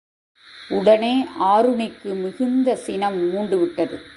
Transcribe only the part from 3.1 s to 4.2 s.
மூண்டுவிட்டது.